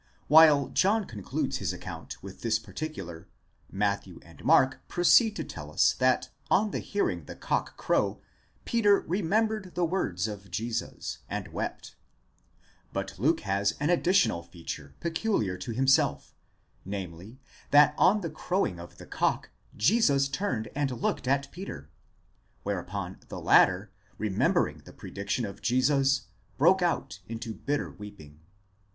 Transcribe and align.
While 0.27 0.69
John 0.69 1.05
concludes 1.05 1.57
his 1.57 1.73
account 1.73 2.23
with 2.23 2.41
this 2.41 2.57
par 2.57 2.73
ticular, 2.73 3.25
Matthew 3.71 4.19
and 4.23 4.43
Mark 4.43 4.81
proceed 4.87 5.35
to 5.35 5.43
tell 5.43 5.69
us 5.71 5.93
that 5.93 6.31
on 6.49 6.73
hearing 6.73 7.25
the 7.25 7.35
cock 7.35 7.77
crow, 7.77 8.19
Peter 8.65 9.01
remembered 9.01 9.75
the 9.75 9.85
words 9.85 10.27
of 10.27 10.49
Jesus 10.49 11.19
and 11.29 11.49
wept; 11.49 11.93
but 12.91 13.19
Luke 13.19 13.41
has 13.41 13.73
an 13.79 13.91
additional 13.91 14.41
feature 14.41 14.95
peculiar 14.99 15.55
to 15.59 15.71
himself, 15.71 16.33
namely, 16.83 17.39
that 17.69 17.93
on 17.95 18.21
the 18.21 18.31
crowing 18.31 18.79
of 18.79 18.97
the 18.97 19.05
cock 19.05 19.51
Jesus 19.77 20.27
turned 20.27 20.67
and 20.75 20.89
looked 20.99 21.27
at 21.27 21.51
Peter, 21.51 21.91
whereupon 22.63 23.19
the 23.27 23.39
latter, 23.39 23.91
remembering 24.17 24.79
the 24.79 24.93
prediction 24.93 25.45
of 25.45 25.61
Jesus, 25.61 26.23
broke 26.57 26.81
out 26.81 27.19
into 27.29 27.53
bitter 27.53 27.91
weeping. 27.91 28.39